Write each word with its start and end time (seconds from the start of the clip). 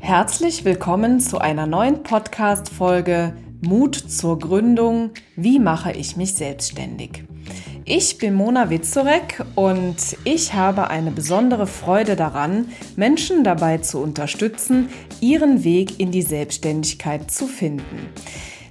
Herzlich 0.00 0.64
willkommen 0.64 1.20
zu 1.20 1.38
einer 1.38 1.66
neuen 1.66 2.02
Podcast-Folge 2.02 3.36
Mut 3.60 3.94
zur 3.94 4.38
Gründung. 4.38 5.10
Wie 5.36 5.58
mache 5.58 5.92
ich 5.92 6.16
mich 6.16 6.34
selbstständig? 6.34 7.24
Ich 7.84 8.18
bin 8.18 8.34
Mona 8.34 8.70
Witzorek 8.70 9.44
und 9.54 9.96
ich 10.24 10.54
habe 10.54 10.88
eine 10.88 11.10
besondere 11.10 11.66
Freude 11.66 12.16
daran, 12.16 12.68
Menschen 12.96 13.44
dabei 13.44 13.78
zu 13.78 13.98
unterstützen, 13.98 14.88
ihren 15.20 15.64
Weg 15.64 15.98
in 15.98 16.10
die 16.10 16.22
Selbstständigkeit 16.22 17.30
zu 17.30 17.46
finden. 17.46 18.08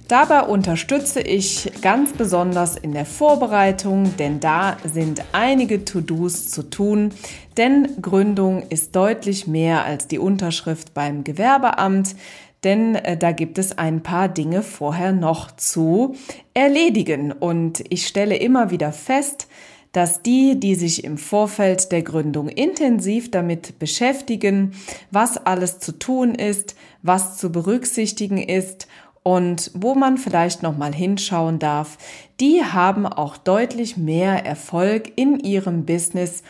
Dabei 0.08 0.44
unterstütze 0.44 1.20
ich 1.20 1.70
ganz 1.82 2.14
besonders 2.14 2.78
in 2.78 2.92
der 2.92 3.04
Vorbereitung, 3.04 4.16
denn 4.16 4.40
da 4.40 4.78
sind 4.82 5.22
einige 5.32 5.84
To-Dos 5.84 6.48
zu 6.48 6.62
tun, 6.62 7.12
denn 7.58 7.88
Gründung 8.00 8.62
ist 8.70 8.96
deutlich 8.96 9.46
mehr 9.46 9.84
als 9.84 10.08
die 10.08 10.18
Unterschrift 10.18 10.94
beim 10.94 11.24
Gewerbeamt, 11.24 12.16
denn 12.64 12.94
äh, 12.94 13.18
da 13.18 13.32
gibt 13.32 13.58
es 13.58 13.76
ein 13.76 14.02
paar 14.02 14.30
Dinge 14.30 14.62
vorher 14.62 15.12
noch 15.12 15.54
zu 15.54 16.16
erledigen. 16.54 17.30
Und 17.30 17.84
ich 17.90 18.06
stelle 18.06 18.36
immer 18.36 18.70
wieder 18.70 18.92
fest, 18.92 19.46
dass 19.92 20.22
die, 20.22 20.58
die 20.58 20.74
sich 20.74 21.04
im 21.04 21.18
Vorfeld 21.18 21.92
der 21.92 22.02
Gründung 22.02 22.48
intensiv 22.48 23.30
damit 23.30 23.78
beschäftigen, 23.78 24.72
was 25.10 25.36
alles 25.36 25.78
zu 25.80 25.92
tun 25.92 26.34
ist, 26.34 26.76
was 27.02 27.36
zu 27.36 27.50
berücksichtigen 27.52 28.38
ist 28.38 28.86
und 29.22 29.70
wo 29.74 29.94
man 29.94 30.18
vielleicht 30.18 30.62
noch 30.62 30.76
mal 30.76 30.94
hinschauen 30.94 31.58
darf, 31.58 31.98
die 32.40 32.62
haben 32.64 33.06
auch 33.06 33.36
deutlich 33.36 33.96
mehr 33.96 34.46
Erfolg 34.46 35.12
in 35.16 35.38
ihrem 35.40 35.84
Business 35.84 36.42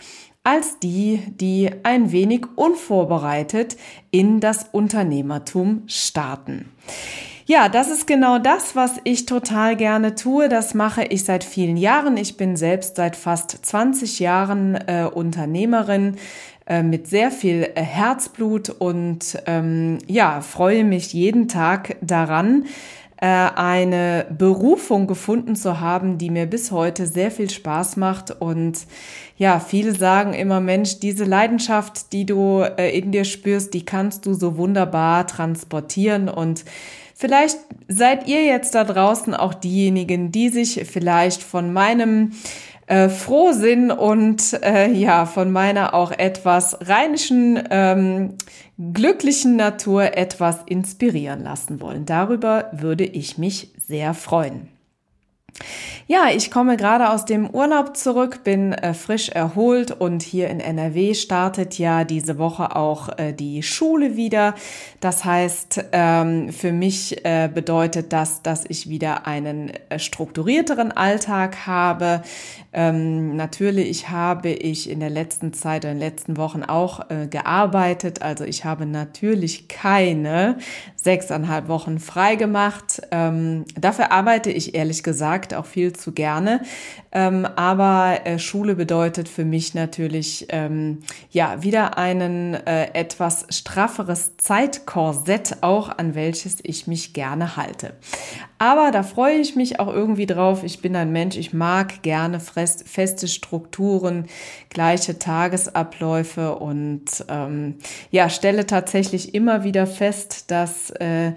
als 0.44 0.78
die, 0.78 1.22
die 1.28 1.70
ein 1.82 2.10
wenig 2.10 2.46
unvorbereitet 2.56 3.76
in 4.10 4.40
das 4.40 4.66
Unternehmertum 4.72 5.82
starten. 5.86 6.70
Ja, 7.44 7.70
das 7.70 7.88
ist 7.88 8.06
genau 8.06 8.38
das, 8.38 8.76
was 8.76 9.00
ich 9.04 9.24
total 9.24 9.74
gerne 9.74 10.14
tue. 10.14 10.50
Das 10.50 10.74
mache 10.74 11.04
ich 11.04 11.24
seit 11.24 11.44
vielen 11.44 11.78
Jahren. 11.78 12.18
Ich 12.18 12.36
bin 12.36 12.56
selbst 12.56 12.96
seit 12.96 13.16
fast 13.16 13.64
20 13.64 14.20
Jahren 14.20 14.74
äh, 14.74 15.08
Unternehmerin 15.10 16.16
äh, 16.68 16.82
mit 16.82 17.06
sehr 17.06 17.30
viel 17.30 17.70
äh, 17.74 17.80
Herzblut 17.80 18.68
und 18.68 19.38
ähm, 19.46 19.96
ja, 20.06 20.42
freue 20.42 20.84
mich 20.84 21.14
jeden 21.14 21.48
Tag 21.48 21.96
daran, 22.02 22.66
äh, 23.16 23.26
eine 23.26 24.26
Berufung 24.36 25.06
gefunden 25.06 25.56
zu 25.56 25.80
haben, 25.80 26.18
die 26.18 26.28
mir 26.28 26.44
bis 26.44 26.70
heute 26.70 27.06
sehr 27.06 27.30
viel 27.30 27.48
Spaß 27.48 27.96
macht. 27.96 28.42
Und 28.42 28.80
ja, 29.38 29.60
viele 29.60 29.94
sagen 29.94 30.34
immer, 30.34 30.60
Mensch, 30.60 31.00
diese 31.00 31.24
Leidenschaft, 31.24 32.12
die 32.12 32.26
du 32.26 32.62
in 32.76 33.12
dir 33.12 33.24
spürst, 33.24 33.72
die 33.72 33.86
kannst 33.86 34.26
du 34.26 34.34
so 34.34 34.58
wunderbar 34.58 35.26
transportieren. 35.26 36.28
Und 36.28 36.66
vielleicht 37.14 37.56
seid 37.88 38.28
ihr 38.28 38.44
jetzt 38.44 38.74
da 38.74 38.84
draußen 38.84 39.34
auch 39.34 39.54
diejenigen, 39.54 40.32
die 40.32 40.50
sich 40.50 40.84
vielleicht 40.86 41.42
von 41.42 41.72
meinem 41.72 42.32
äh, 42.88 43.08
Frohsinn 43.08 43.90
und 43.90 44.60
äh, 44.62 44.90
ja, 44.90 45.26
von 45.26 45.50
meiner 45.50 45.94
auch 45.94 46.10
etwas 46.10 46.78
rheinischen, 46.88 47.62
ähm, 47.70 48.34
glücklichen 48.92 49.56
Natur 49.56 50.16
etwas 50.16 50.60
inspirieren 50.66 51.42
lassen 51.42 51.80
wollen. 51.80 52.06
Darüber 52.06 52.70
würde 52.72 53.04
ich 53.04 53.36
mich 53.36 53.72
sehr 53.86 54.14
freuen. 54.14 54.68
Ja, 56.06 56.28
ich 56.34 56.50
komme 56.50 56.78
gerade 56.78 57.10
aus 57.10 57.26
dem 57.26 57.50
Urlaub 57.50 57.94
zurück, 57.94 58.42
bin 58.42 58.72
äh, 58.72 58.94
frisch 58.94 59.28
erholt 59.28 59.90
und 59.90 60.22
hier 60.22 60.48
in 60.48 60.58
NRW 60.58 61.12
startet 61.12 61.78
ja 61.78 62.04
diese 62.04 62.38
Woche 62.38 62.74
auch 62.76 63.10
äh, 63.18 63.32
die 63.34 63.62
Schule 63.62 64.16
wieder. 64.16 64.54
Das 65.00 65.26
heißt, 65.26 65.84
ähm, 65.92 66.50
für 66.50 66.72
mich 66.72 67.24
äh, 67.26 67.50
bedeutet 67.52 68.12
das, 68.14 68.40
dass 68.42 68.64
ich 68.66 68.88
wieder 68.88 69.26
einen 69.26 69.70
äh, 69.90 69.98
strukturierteren 69.98 70.92
Alltag 70.92 71.66
habe. 71.66 72.22
Ähm, 72.72 73.36
natürlich 73.36 74.08
habe 74.08 74.48
ich 74.48 74.88
in 74.88 75.00
der 75.00 75.10
letzten 75.10 75.52
Zeit, 75.52 75.84
in 75.84 75.90
den 75.90 75.98
letzten 75.98 76.36
Wochen 76.38 76.62
auch 76.62 77.10
äh, 77.10 77.26
gearbeitet. 77.26 78.22
Also 78.22 78.44
ich 78.44 78.64
habe 78.64 78.86
natürlich 78.86 79.68
keine 79.68 80.56
sechseinhalb 80.96 81.68
Wochen 81.68 81.98
frei 81.98 82.36
gemacht. 82.36 83.02
Ähm, 83.10 83.64
dafür 83.78 84.12
arbeite 84.12 84.50
ich 84.50 84.74
ehrlich 84.74 85.02
gesagt 85.02 85.47
auch 85.54 85.66
viel 85.66 85.92
zu 85.92 86.12
gerne. 86.12 86.62
Ähm, 87.10 87.46
aber 87.56 88.20
äh, 88.24 88.38
Schule 88.38 88.74
bedeutet 88.74 89.28
für 89.28 89.44
mich 89.44 89.74
natürlich 89.74 90.46
ähm, 90.50 90.98
ja 91.30 91.62
wieder 91.62 91.96
einen 91.96 92.54
äh, 92.54 92.92
etwas 92.92 93.46
strafferes 93.50 94.36
Zeitkorsett 94.36 95.58
auch, 95.62 95.88
an 95.88 96.14
welches 96.14 96.58
ich 96.62 96.86
mich 96.86 97.14
gerne 97.14 97.56
halte. 97.56 97.94
Aber 98.58 98.90
da 98.90 99.04
freue 99.04 99.38
ich 99.38 99.54
mich 99.54 99.78
auch 99.78 99.86
irgendwie 99.86 100.26
drauf. 100.26 100.64
Ich 100.64 100.82
bin 100.82 100.96
ein 100.96 101.12
Mensch, 101.12 101.36
ich 101.36 101.52
mag 101.52 102.02
gerne 102.02 102.40
feste 102.40 103.28
Strukturen, 103.28 104.26
gleiche 104.68 105.18
Tagesabläufe 105.18 106.56
und 106.56 107.24
ähm, 107.28 107.76
ja, 108.10 108.28
stelle 108.28 108.66
tatsächlich 108.66 109.34
immer 109.34 109.62
wieder 109.62 109.86
fest, 109.86 110.50
dass 110.50 110.90
äh, 110.90 111.32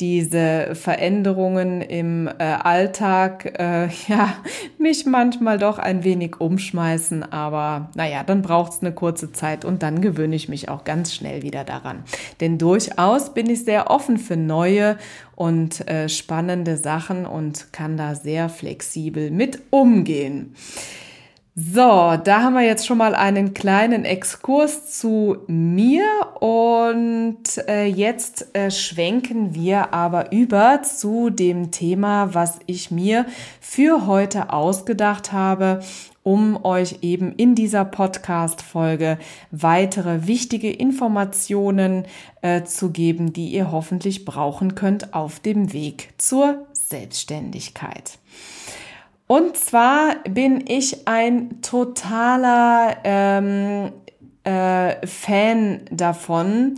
diese 0.00 0.74
Veränderungen 0.74 1.80
im 1.80 2.28
äh, 2.28 2.42
Alltag 2.42 3.58
äh, 3.58 3.88
ja 4.08 4.34
mich 4.78 5.06
manchmal 5.06 5.58
doch 5.58 5.78
ein 5.78 6.04
wenig 6.04 6.40
umschmeißen, 6.40 7.32
aber 7.32 7.90
naja, 7.94 8.22
dann 8.22 8.42
braucht 8.42 8.72
es 8.72 8.80
eine 8.82 8.92
kurze 8.92 9.32
Zeit 9.32 9.64
und 9.64 9.82
dann 9.82 10.00
gewöhne 10.00 10.36
ich 10.36 10.48
mich 10.48 10.68
auch 10.68 10.84
ganz 10.84 11.14
schnell 11.14 11.42
wieder 11.42 11.64
daran. 11.64 12.04
Denn 12.40 12.58
durchaus 12.58 13.32
bin 13.32 13.48
ich 13.48 13.64
sehr 13.64 13.90
offen 13.90 14.18
für 14.18 14.36
neue 14.36 14.98
und 15.34 15.86
äh, 15.88 16.08
spannende 16.08 16.76
Sachen 16.76 17.24
und 17.24 17.72
kann 17.72 17.96
da 17.96 18.14
sehr 18.14 18.48
flexibel 18.48 19.30
mit 19.30 19.60
umgehen. 19.70 20.54
So, 21.58 22.18
da 22.22 22.42
haben 22.42 22.52
wir 22.52 22.66
jetzt 22.66 22.86
schon 22.86 22.98
mal 22.98 23.14
einen 23.14 23.54
kleinen 23.54 24.04
Exkurs 24.04 24.98
zu 25.00 25.38
mir 25.46 26.04
und 26.38 27.44
äh, 27.66 27.86
jetzt 27.86 28.54
äh, 28.54 28.70
schwenken 28.70 29.54
wir 29.54 29.94
aber 29.94 30.32
über 30.32 30.82
zu 30.82 31.30
dem 31.30 31.70
Thema, 31.70 32.34
was 32.34 32.58
ich 32.66 32.90
mir 32.90 33.24
für 33.58 34.06
heute 34.06 34.52
ausgedacht 34.52 35.32
habe, 35.32 35.80
um 36.22 36.62
euch 36.62 36.98
eben 37.00 37.32
in 37.36 37.54
dieser 37.54 37.86
Podcast-Folge 37.86 39.16
weitere 39.50 40.26
wichtige 40.26 40.70
Informationen 40.70 42.04
äh, 42.42 42.64
zu 42.64 42.90
geben, 42.90 43.32
die 43.32 43.48
ihr 43.48 43.72
hoffentlich 43.72 44.26
brauchen 44.26 44.74
könnt 44.74 45.14
auf 45.14 45.40
dem 45.40 45.72
Weg 45.72 46.10
zur 46.18 46.66
Selbstständigkeit. 46.74 48.18
Und 49.26 49.56
zwar 49.56 50.16
bin 50.28 50.64
ich 50.68 51.08
ein 51.08 51.60
totaler 51.60 52.96
ähm, 53.02 53.92
äh, 54.44 55.04
Fan 55.06 55.80
davon, 55.90 56.76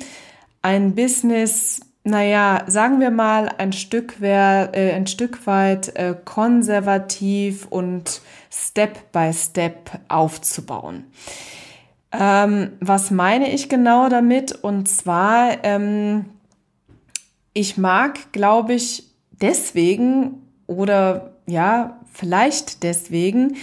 ein 0.63 0.95
Business, 0.95 1.81
naja, 2.05 2.65
sagen 2.67 3.01
wir 3.01 3.11
mal, 3.11 3.51
ein 3.59 3.75
Stück, 3.75 4.21
wär, 4.23 4.71
äh, 4.73 4.93
ein 4.93 5.07
Stück 5.07 5.47
weit 5.47 5.95
äh, 5.97 6.15
konservativ 6.25 7.67
und 7.69 8.23
Step 8.51 9.13
by 9.13 9.31
Step 9.33 9.91
aufzubauen. 10.09 11.05
Ähm, 12.11 12.73
was 12.81 13.11
meine 13.11 13.53
ich 13.53 13.69
genau 13.69 14.09
damit? 14.09 14.53
Und 14.53 14.89
zwar, 14.89 15.63
ähm, 15.65 16.25
ich 17.53 17.77
mag, 17.77 18.33
glaube 18.33 18.73
ich, 18.73 19.05
deswegen 19.33 20.47
oder 20.67 21.38
ja, 21.49 21.99
vielleicht 22.13 22.83
deswegen 22.83 23.57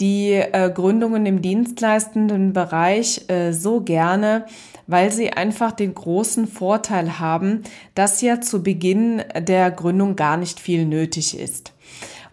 die 0.00 0.32
äh, 0.32 0.70
Gründungen 0.72 1.26
im 1.26 1.42
dienstleistenden 1.42 2.52
Bereich 2.52 3.28
äh, 3.28 3.52
so 3.52 3.80
gerne, 3.80 4.46
weil 4.86 5.10
sie 5.10 5.32
einfach 5.32 5.72
den 5.72 5.94
großen 5.94 6.46
Vorteil 6.46 7.18
haben, 7.18 7.64
dass 7.94 8.20
ja 8.20 8.40
zu 8.40 8.62
Beginn 8.62 9.22
der 9.36 9.70
Gründung 9.72 10.14
gar 10.14 10.36
nicht 10.36 10.60
viel 10.60 10.86
nötig 10.86 11.38
ist. 11.38 11.72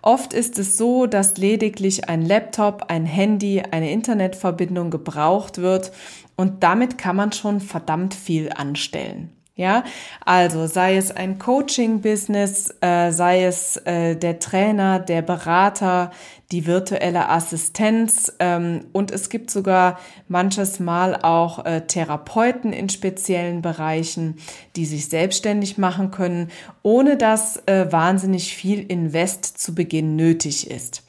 Oft 0.04 0.34
ist 0.34 0.60
es 0.60 0.78
so, 0.78 1.08
dass 1.08 1.38
lediglich 1.38 2.08
ein 2.08 2.22
Laptop, 2.22 2.86
ein 2.90 3.08
Handy, 3.08 3.64
eine 3.72 3.92
Internetverbindung 3.92 4.92
gebraucht 4.92 5.58
wird 5.58 5.92
und 6.36 6.62
damit 6.62 7.00
kann 7.00 7.16
man 7.16 7.32
schon 7.32 7.60
verdammt 7.60 8.14
viel 8.14 8.52
anstellen. 8.52 9.32
Ja, 9.58 9.86
also 10.26 10.68
sei 10.68 10.98
es 10.98 11.12
ein 11.12 11.40
Coaching-Business, 11.40 12.76
äh, 12.82 13.12
sei 13.12 13.46
es 13.46 13.78
äh, 13.78 14.18
der 14.18 14.40
Trainer, 14.40 15.00
der 15.00 15.22
Berater, 15.22 16.12
die 16.52 16.66
virtuelle 16.66 17.30
Assistenz 17.30 18.34
ähm, 18.40 18.86
und 18.92 19.12
es 19.12 19.30
gibt 19.30 19.50
sogar 19.50 19.98
manches 20.28 20.82
Mal 20.82 21.16
auch 21.16 21.66
äh, 21.66 21.88
Therapeuten 21.88 22.74
in 22.74 22.90
speziellen 22.90 23.62
Bereichen, 23.62 24.40
die 24.76 24.86
sich 24.86 25.08
selbstständig 25.08 25.78
machen 25.78 26.12
können, 26.12 26.52
ohne 26.84 27.16
dass 27.16 27.56
äh, 27.66 27.90
wahnsinnig 27.90 28.56
viel 28.56 28.80
Invest 28.86 29.58
zu 29.58 29.74
Beginn 29.74 30.18
nötig 30.18 30.70
ist. 30.70 31.04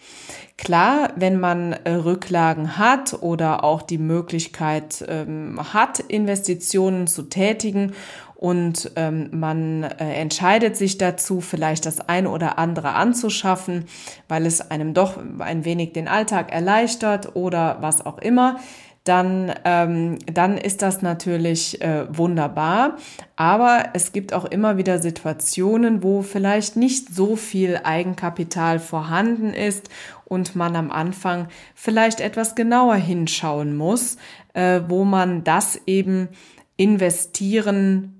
Klar, 0.58 1.12
wenn 1.16 1.38
man 1.38 1.75
äh, 1.75 1.90
Rücklagen 1.90 2.78
hat 2.78 3.22
oder 3.22 3.62
auch 3.62 3.82
die 3.82 3.99
Möglichkeit 3.99 5.04
ähm, 5.06 5.60
hat, 5.75 6.00
Investitionen 6.00 7.06
zu 7.06 7.25
tätigen 7.25 7.92
und 8.37 8.93
ähm, 8.97 9.31
man 9.33 9.83
äh, 9.83 10.12
entscheidet 10.12 10.77
sich 10.77 10.99
dazu, 10.99 11.41
vielleicht 11.41 11.87
das 11.87 12.00
eine 12.00 12.31
oder 12.31 12.59
andere 12.59 12.93
anzuschaffen, 12.94 13.87
weil 14.29 14.44
es 14.44 14.71
einem 14.71 14.93
doch 14.93 15.19
ein 15.38 15.65
wenig 15.65 15.94
den 15.94 16.06
Alltag 16.06 16.53
erleichtert 16.53 17.35
oder 17.35 17.79
was 17.81 18.05
auch 18.05 18.19
immer, 18.19 18.61
dann, 19.05 19.55
ähm, 19.65 20.19
dann 20.27 20.59
ist 20.59 20.83
das 20.83 21.00
natürlich 21.00 21.81
äh, 21.81 22.06
wunderbar. 22.15 22.97
Aber 23.37 23.85
es 23.94 24.12
gibt 24.12 24.35
auch 24.35 24.44
immer 24.44 24.77
wieder 24.77 25.00
Situationen, 25.00 26.03
wo 26.03 26.23
vielleicht 26.23 26.77
nicht 26.77 27.15
so 27.15 27.37
viel 27.37 27.81
Eigenkapital 27.85 28.81
vorhanden 28.81 29.55
ist 29.55 29.88
und 30.25 30.56
man 30.56 30.77
am 30.77 30.91
Anfang 30.91 31.49
vielleicht 31.75 32.21
etwas 32.21 32.55
genauer 32.55 32.97
hinschauen 32.97 33.77
muss, 33.77 34.17
äh, 34.55 34.81
wo 34.88 35.05
man 35.05 35.44
das 35.44 35.81
eben 35.87 36.29
investieren 36.77 38.15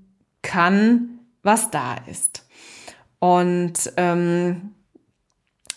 kann, 0.47 1.19
was 1.43 1.69
da 1.71 1.97
ist. 2.09 2.45
Und 3.19 3.73
ähm, 3.97 4.73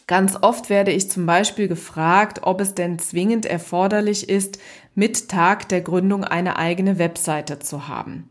ganz 0.06 0.36
oft 0.40 0.70
werde 0.70 0.92
ich 0.92 1.10
zum 1.10 1.26
Beispiel 1.26 1.68
gefragt, 1.68 2.40
ob 2.42 2.60
es 2.60 2.74
denn 2.74 2.98
zwingend 2.98 3.46
erforderlich 3.46 4.28
ist, 4.28 4.58
mit 4.94 5.28
Tag 5.28 5.68
der 5.68 5.80
Gründung 5.80 6.24
eine 6.24 6.56
eigene 6.56 6.98
Webseite 6.98 7.58
zu 7.58 7.88
haben. 7.88 8.30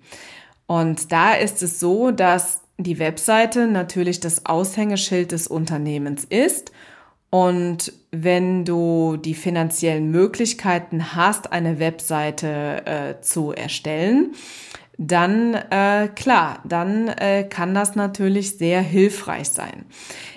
Und 0.66 1.12
da 1.12 1.34
ist 1.34 1.62
es 1.62 1.80
so, 1.80 2.12
dass 2.12 2.62
die 2.78 3.00
Webseite 3.00 3.68
natürlich 3.68 4.20
das 4.22 4.46
Aushängeschild 4.46 5.34
des 5.34 5.48
Unternehmens 5.48 6.24
ist. 6.24 6.72
Und 7.32 7.92
wenn 8.12 8.66
du 8.66 9.18
die 9.18 9.34
finanziellen 9.34 10.10
Möglichkeiten 10.10 11.16
hast, 11.16 11.52
eine 11.52 11.80
Webseite 11.80 12.86
äh, 12.86 13.22
zu 13.22 13.52
erstellen, 13.52 14.34
dann 15.02 15.54
äh, 15.54 16.10
klar, 16.14 16.60
dann 16.66 17.08
äh, 17.08 17.46
kann 17.46 17.74
das 17.74 17.96
natürlich 17.96 18.58
sehr 18.58 18.82
hilfreich 18.82 19.48
sein. 19.48 19.86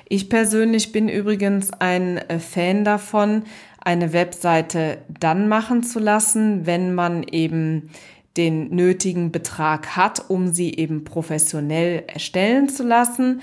Ich 0.09 0.29
persönlich 0.31 0.93
bin 0.93 1.09
übrigens 1.09 1.73
ein 1.73 2.19
äh, 2.19 2.39
Fan 2.39 2.85
davon, 2.85 3.43
eine 3.81 4.13
Webseite 4.13 4.99
dann 5.09 5.49
machen 5.49 5.83
zu 5.83 5.99
lassen, 5.99 6.65
wenn 6.65 6.95
man 6.95 7.25
eben 7.25 7.91
den 8.37 8.71
nötigen 8.71 9.33
Betrag 9.33 9.97
hat, 9.97 10.31
um 10.31 10.53
sie 10.53 10.73
eben 10.75 11.03
professionell 11.03 12.05
erstellen 12.07 12.69
zu 12.69 12.85
lassen. 12.85 13.43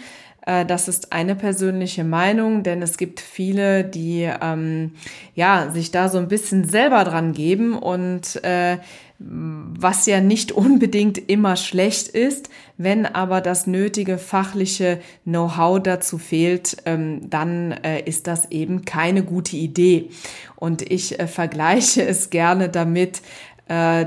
Äh, 0.50 0.66
das 0.66 0.88
ist 0.88 1.14
eine 1.14 1.36
persönliche 1.36 2.04
Meinung, 2.04 2.64
denn 2.64 2.82
es 2.82 2.98
gibt 2.98 3.20
viele, 3.20 3.84
die 3.84 4.28
ähm, 4.42 4.94
ja 5.36 5.70
sich 5.72 5.92
da 5.92 6.10
so 6.10 6.18
ein 6.18 6.28
bisschen 6.28 6.68
selber 6.68 7.04
dran 7.04 7.34
geben 7.34 7.78
und 7.78 8.44
äh, 8.44 8.78
was 9.20 10.06
ja 10.06 10.22
nicht 10.22 10.52
unbedingt 10.54 11.30
immer 11.30 11.56
schlecht 11.56 12.08
ist. 12.08 12.50
Wenn 12.78 13.06
aber 13.06 13.42
das 13.42 13.68
nötige 13.68 14.18
fachliche 14.18 15.02
Know-how 15.26 15.84
dazu 15.84 16.18
fehlt, 16.18 16.78
ähm, 16.86 17.30
dann 17.30 17.72
äh, 17.72 18.02
ist 18.02 18.26
das 18.26 18.50
eben 18.52 18.86
keine 18.86 19.24
gute 19.24 19.58
Idee. 19.58 20.10
Und 20.56 20.82
ich 20.90 21.20
äh, 21.20 21.28
vergleiche 21.28 22.04
es 22.08 22.30
gerne 22.30 22.70
damit, 22.70 23.22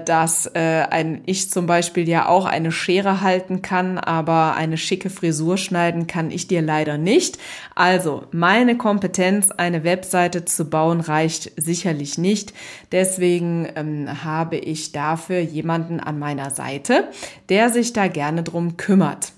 dass 0.05 0.47
äh, 0.55 0.87
ein 0.91 1.23
ich 1.27 1.51
zum 1.51 1.67
Beispiel 1.67 2.09
ja 2.09 2.27
auch 2.27 2.47
eine 2.47 2.73
Schere 2.73 3.21
halten 3.21 3.63
kann, 3.63 3.97
aber 3.99 4.57
eine 4.57 4.77
schicke 4.77 5.09
Frisur 5.09 5.57
schneiden 5.57 6.09
kann 6.09 6.31
ich 6.31 6.49
dir 6.49 6.63
leider 6.63 6.99
nicht. 6.99 7.39
Also 7.77 8.25
meine 8.33 8.77
Kompetenz, 8.77 9.51
eine 9.51 9.85
Webseite 9.85 10.45
zu 10.45 10.69
bauen, 10.69 11.01
reicht 11.01 11.53
sicherlich 11.57 12.19
nicht. 12.19 12.53
Deswegen 12.91 13.69
ähm, 13.77 14.25
habe 14.25 14.57
ich 14.57 14.91
dafür 14.91 15.39
jemanden 15.39 16.01
an 16.01 16.19
meiner 16.19 16.51
Seite, 16.51 17.09
der 17.49 17.71
sich 17.71 17.93
da 17.93 18.09
gerne 18.09 18.43
drum 18.43 18.77
kümmert. 18.77 19.33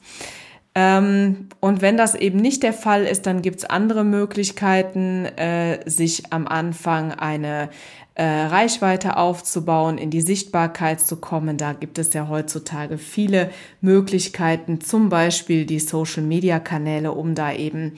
Ähm, 0.75 1.49
und 1.61 1.83
wenn 1.83 1.97
das 1.97 2.15
eben 2.15 2.39
nicht 2.39 2.63
der 2.63 2.73
Fall 2.73 3.05
ist, 3.05 3.27
dann 3.27 3.43
gibt's 3.43 3.65
andere 3.65 4.05
Möglichkeiten, 4.05 5.25
äh, 5.25 5.89
sich 5.89 6.33
am 6.33 6.49
Anfang 6.49 7.13
eine 7.13 7.69
äh, 8.15 8.25
Reichweite 8.25 9.17
aufzubauen, 9.17 9.99
in 9.99 10.11
die 10.11 10.21
Sichtbarkeit 10.21 11.01
zu 11.01 11.17
kommen. 11.17 11.57
Da 11.57 11.73
gibt 11.73 11.99
es 11.99 12.13
ja 12.15 12.29
heutzutage 12.29 12.99
viele 12.99 13.51
Möglichkeiten, 13.81 14.81
zum 14.81 15.09
Beispiel 15.09 15.67
die 15.67 15.81
Social-Media-Kanäle, 15.81 17.13
um 17.13 17.35
da 17.35 17.53
eben 17.53 17.95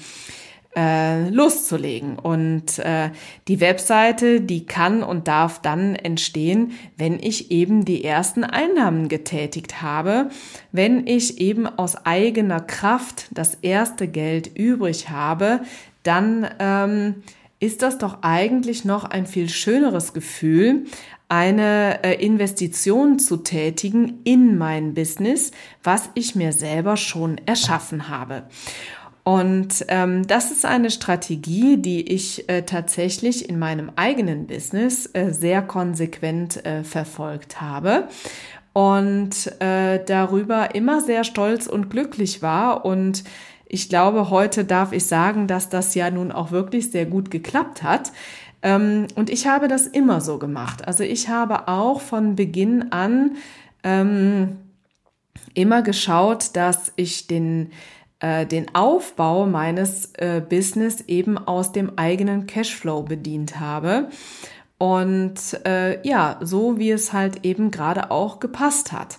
äh, 0.76 1.28
loszulegen. 1.30 2.18
Und 2.18 2.78
äh, 2.78 3.10
die 3.48 3.60
Webseite, 3.60 4.40
die 4.40 4.66
kann 4.66 5.02
und 5.02 5.26
darf 5.26 5.60
dann 5.60 5.94
entstehen, 5.96 6.72
wenn 6.96 7.18
ich 7.18 7.50
eben 7.50 7.84
die 7.84 8.04
ersten 8.04 8.44
Einnahmen 8.44 9.08
getätigt 9.08 9.82
habe, 9.82 10.30
wenn 10.72 11.06
ich 11.06 11.40
eben 11.40 11.66
aus 11.66 12.06
eigener 12.06 12.60
Kraft 12.60 13.28
das 13.32 13.54
erste 13.54 14.06
Geld 14.06 14.56
übrig 14.56 15.08
habe, 15.08 15.60
dann 16.02 16.48
ähm, 16.58 17.22
ist 17.58 17.82
das 17.82 17.98
doch 17.98 18.18
eigentlich 18.22 18.84
noch 18.84 19.04
ein 19.04 19.26
viel 19.26 19.48
schöneres 19.48 20.12
Gefühl, 20.12 20.84
eine 21.28 22.04
äh, 22.04 22.24
Investition 22.24 23.18
zu 23.18 23.38
tätigen 23.38 24.20
in 24.24 24.58
mein 24.58 24.94
Business, 24.94 25.50
was 25.82 26.10
ich 26.14 26.34
mir 26.34 26.52
selber 26.52 26.96
schon 26.96 27.38
erschaffen 27.46 28.08
habe. 28.08 28.44
Und 29.24 29.84
ähm, 29.88 30.24
das 30.28 30.52
ist 30.52 30.64
eine 30.64 30.88
Strategie, 30.88 31.78
die 31.78 32.12
ich 32.12 32.48
äh, 32.48 32.62
tatsächlich 32.62 33.48
in 33.48 33.58
meinem 33.58 33.90
eigenen 33.96 34.46
Business 34.46 35.10
äh, 35.14 35.32
sehr 35.32 35.62
konsequent 35.62 36.64
äh, 36.64 36.84
verfolgt 36.84 37.60
habe 37.60 38.06
und 38.72 39.60
äh, 39.60 40.04
darüber 40.04 40.76
immer 40.76 41.00
sehr 41.00 41.24
stolz 41.24 41.66
und 41.66 41.90
glücklich 41.90 42.40
war 42.42 42.84
und 42.84 43.24
ich 43.68 43.88
glaube, 43.88 44.30
heute 44.30 44.64
darf 44.64 44.92
ich 44.92 45.06
sagen, 45.06 45.46
dass 45.46 45.68
das 45.68 45.94
ja 45.94 46.10
nun 46.10 46.32
auch 46.32 46.50
wirklich 46.50 46.90
sehr 46.90 47.06
gut 47.06 47.30
geklappt 47.30 47.82
hat. 47.82 48.12
Ähm, 48.62 49.06
und 49.14 49.30
ich 49.30 49.46
habe 49.46 49.68
das 49.68 49.86
immer 49.86 50.20
so 50.20 50.38
gemacht. 50.38 50.86
Also 50.86 51.02
ich 51.02 51.28
habe 51.28 51.68
auch 51.68 52.00
von 52.00 52.36
Beginn 52.36 52.92
an 52.92 53.36
ähm, 53.82 54.58
immer 55.54 55.82
geschaut, 55.82 56.50
dass 56.54 56.92
ich 56.96 57.26
den 57.26 57.70
äh, 58.20 58.46
den 58.46 58.74
Aufbau 58.74 59.46
meines 59.46 60.14
äh, 60.14 60.40
Business 60.40 61.02
eben 61.06 61.36
aus 61.36 61.72
dem 61.72 61.98
eigenen 61.98 62.46
Cashflow 62.46 63.02
bedient 63.02 63.60
habe. 63.60 64.08
Und 64.78 65.38
äh, 65.66 66.06
ja, 66.06 66.38
so 66.40 66.78
wie 66.78 66.90
es 66.90 67.12
halt 67.12 67.44
eben 67.44 67.70
gerade 67.70 68.10
auch 68.10 68.40
gepasst 68.40 68.92
hat. 68.92 69.18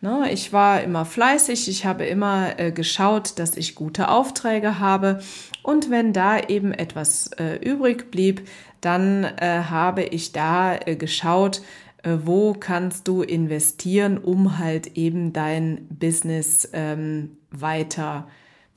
Ne, 0.00 0.30
ich 0.30 0.52
war 0.52 0.80
immer 0.82 1.04
fleißig, 1.04 1.68
ich 1.68 1.84
habe 1.84 2.06
immer 2.06 2.58
äh, 2.60 2.70
geschaut, 2.70 3.38
dass 3.40 3.56
ich 3.56 3.74
gute 3.74 4.08
Aufträge 4.08 4.78
habe. 4.78 5.20
Und 5.64 5.90
wenn 5.90 6.12
da 6.12 6.38
eben 6.38 6.72
etwas 6.72 7.32
äh, 7.38 7.56
übrig 7.56 8.12
blieb, 8.12 8.46
dann 8.80 9.24
äh, 9.24 9.64
habe 9.68 10.04
ich 10.04 10.30
da 10.30 10.76
äh, 10.76 10.94
geschaut, 10.94 11.62
äh, 12.04 12.18
wo 12.24 12.52
kannst 12.52 13.08
du 13.08 13.22
investieren, 13.22 14.18
um 14.18 14.58
halt 14.58 14.96
eben 14.96 15.32
dein 15.32 15.88
Business 15.88 16.68
ähm, 16.72 17.36
weiter 17.50 18.28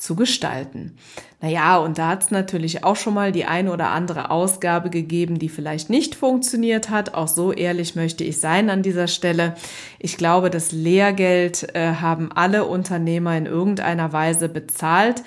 zu 0.02 0.16
gestalten. 0.16 0.98
Naja, 1.42 1.78
und 1.78 2.00
da 2.00 2.10
hat 2.10 2.24
es 2.24 2.32
natürlich 2.32 2.84
auch 2.84 2.96
schon 2.96 3.14
mal 3.14 3.32
die 3.32 3.46
eine 3.46 3.72
oder 3.72 3.90
andere 3.92 4.32
Ausgabe 4.32 4.90
gegeben, 4.90 5.38
die 5.38 5.48
vielleicht 5.48 5.92
nicht 5.92 6.16
funktioniert 6.16 6.90
hat. 6.90 7.14
Auch 7.14 7.28
so 7.28 7.52
ehrlich 7.54 7.96
möchte 7.96 8.24
ich 8.24 8.40
sein 8.40 8.72
an 8.72 8.82
dieser 8.82 9.08
Stelle. 9.08 9.56
Ich 10.00 10.18
glaube, 10.18 10.50
das 10.50 10.72
Lehrgeld 10.72 11.76
äh, 11.76 11.94
haben 11.94 12.32
alle 12.32 12.66
Unternehmer 12.66 13.38
in 13.38 13.46
irgendeiner 13.46 14.12
Weise 14.12 14.50
bezahlt. 14.50 15.22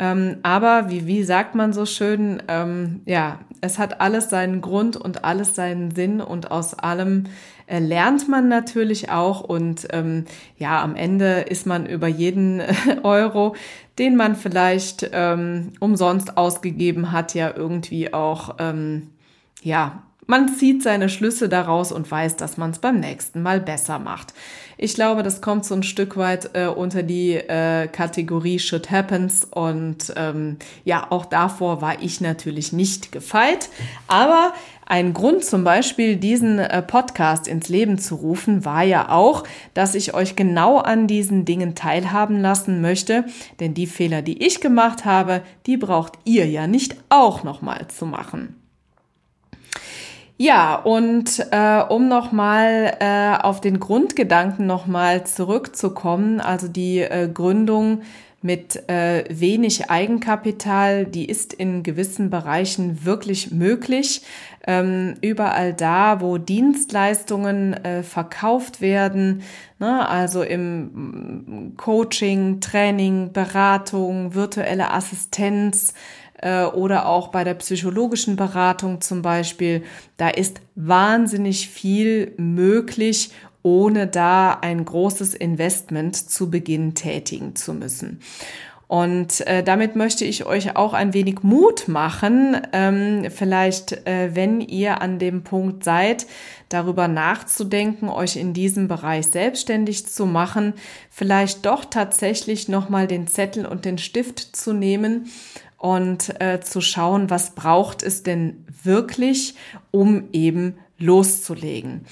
Ähm, 0.00 0.38
aber 0.42 0.90
wie, 0.90 1.06
wie 1.06 1.22
sagt 1.22 1.54
man 1.54 1.72
so 1.72 1.86
schön, 1.86 2.42
ähm, 2.48 3.02
ja, 3.04 3.40
es 3.60 3.78
hat 3.78 4.00
alles 4.00 4.28
seinen 4.30 4.60
Grund 4.60 4.96
und 4.96 5.24
alles 5.24 5.54
seinen 5.54 5.90
Sinn 5.92 6.20
und 6.20 6.50
aus 6.50 6.74
allem 6.74 7.24
äh, 7.66 7.78
lernt 7.78 8.28
man 8.28 8.48
natürlich 8.48 9.10
auch 9.10 9.40
und 9.40 9.86
ähm, 9.90 10.24
ja, 10.58 10.82
am 10.82 10.96
Ende 10.96 11.42
ist 11.42 11.66
man 11.66 11.86
über 11.86 12.08
jeden 12.08 12.60
Euro, 13.02 13.54
den 13.98 14.16
man 14.16 14.34
vielleicht 14.34 15.08
ähm, 15.12 15.72
umsonst 15.78 16.36
ausgegeben 16.36 17.12
hat, 17.12 17.34
ja 17.34 17.54
irgendwie 17.54 18.12
auch, 18.12 18.56
ähm, 18.58 19.08
ja, 19.62 20.02
man 20.26 20.48
zieht 20.48 20.82
seine 20.82 21.08
Schlüsse 21.08 21.48
daraus 21.48 21.90
und 21.90 22.10
weiß, 22.10 22.36
dass 22.36 22.56
man 22.56 22.70
es 22.70 22.78
beim 22.78 23.00
nächsten 23.00 23.42
Mal 23.42 23.60
besser 23.60 23.98
macht. 23.98 24.34
Ich 24.78 24.94
glaube, 24.94 25.22
das 25.22 25.40
kommt 25.40 25.64
so 25.64 25.74
ein 25.74 25.82
Stück 25.82 26.16
weit 26.16 26.50
äh, 26.54 26.66
unter 26.66 27.02
die 27.02 27.34
äh, 27.34 27.88
Kategorie 27.88 28.58
Should 28.58 28.90
Happens 28.90 29.44
und 29.44 30.12
ähm, 30.16 30.58
ja, 30.84 31.06
auch 31.10 31.24
davor 31.24 31.82
war 31.82 32.00
ich 32.00 32.20
natürlich 32.20 32.72
nicht 32.72 33.12
gefeit. 33.12 33.68
Aber 34.06 34.54
ein 34.86 35.12
Grund 35.12 35.44
zum 35.44 35.64
Beispiel, 35.64 36.16
diesen 36.16 36.58
äh, 36.58 36.82
Podcast 36.82 37.48
ins 37.48 37.68
Leben 37.68 37.98
zu 37.98 38.14
rufen, 38.14 38.64
war 38.64 38.82
ja 38.82 39.08
auch, 39.08 39.44
dass 39.74 39.94
ich 39.94 40.14
euch 40.14 40.36
genau 40.36 40.78
an 40.78 41.06
diesen 41.06 41.44
Dingen 41.44 41.74
teilhaben 41.74 42.40
lassen 42.40 42.80
möchte. 42.80 43.24
Denn 43.58 43.74
die 43.74 43.86
Fehler, 43.86 44.22
die 44.22 44.44
ich 44.44 44.60
gemacht 44.60 45.04
habe, 45.04 45.42
die 45.66 45.76
braucht 45.76 46.14
ihr 46.24 46.46
ja 46.46 46.66
nicht 46.66 46.96
auch 47.08 47.42
nochmal 47.42 47.88
zu 47.88 48.06
machen. 48.06 48.61
Ja, 50.44 50.74
und 50.74 51.38
äh, 51.52 51.84
um 51.88 52.08
nochmal 52.08 52.96
äh, 52.98 53.36
auf 53.44 53.60
den 53.60 53.78
Grundgedanken 53.78 54.66
nochmal 54.66 55.24
zurückzukommen, 55.24 56.40
also 56.40 56.66
die 56.66 56.98
äh, 56.98 57.30
Gründung 57.32 58.02
mit 58.40 58.88
äh, 58.88 59.22
wenig 59.28 59.88
Eigenkapital, 59.88 61.06
die 61.06 61.26
ist 61.26 61.52
in 61.52 61.84
gewissen 61.84 62.28
Bereichen 62.28 63.04
wirklich 63.04 63.52
möglich. 63.52 64.22
Ähm, 64.66 65.14
überall 65.20 65.74
da, 65.74 66.20
wo 66.20 66.38
Dienstleistungen 66.38 67.74
äh, 67.74 68.02
verkauft 68.02 68.80
werden, 68.80 69.42
ne, 69.78 70.08
also 70.08 70.42
im 70.42 70.82
mm, 70.82 71.76
Coaching, 71.76 72.60
Training, 72.60 73.32
Beratung, 73.32 74.34
virtuelle 74.34 74.92
Assistenz, 74.92 75.94
äh, 76.42 76.64
oder 76.64 77.06
auch 77.06 77.28
bei 77.28 77.44
der 77.44 77.54
psychologischen 77.54 78.36
Beratung 78.36 79.00
zum 79.00 79.22
Beispiel, 79.22 79.82
da 80.18 80.28
ist 80.28 80.60
wahnsinnig 80.74 81.68
viel 81.68 82.34
möglich, 82.36 83.30
ohne 83.62 84.06
da 84.06 84.58
ein 84.60 84.84
großes 84.84 85.34
Investment 85.34 86.16
zu 86.16 86.50
Beginn 86.50 86.94
tätigen 86.94 87.54
zu 87.56 87.72
müssen. 87.72 88.20
Und 88.88 89.40
äh, 89.46 89.62
damit 89.62 89.96
möchte 89.96 90.26
ich 90.26 90.44
euch 90.44 90.76
auch 90.76 90.92
ein 90.92 91.14
wenig 91.14 91.42
Mut 91.42 91.88
machen, 91.88 92.60
ähm, 92.74 93.24
vielleicht, 93.30 94.06
äh, 94.06 94.34
wenn 94.34 94.60
ihr 94.60 95.00
an 95.00 95.18
dem 95.18 95.44
Punkt 95.44 95.82
seid, 95.82 96.26
darüber 96.68 97.08
nachzudenken, 97.08 98.10
euch 98.10 98.36
in 98.36 98.52
diesem 98.52 98.88
Bereich 98.88 99.28
selbstständig 99.28 100.08
zu 100.08 100.26
machen, 100.26 100.74
vielleicht 101.08 101.64
doch 101.64 101.86
tatsächlich 101.86 102.68
nochmal 102.68 103.06
den 103.06 103.26
Zettel 103.26 103.64
und 103.64 103.86
den 103.86 103.96
Stift 103.96 104.54
zu 104.54 104.74
nehmen 104.74 105.30
und 105.82 106.40
äh, 106.40 106.60
zu 106.60 106.80
schauen, 106.80 107.28
was 107.28 107.56
braucht 107.56 108.04
es 108.04 108.22
denn 108.22 108.64
wirklich, 108.84 109.56
um 109.90 110.28
eben 110.32 110.76
loszulegen. 110.96 112.06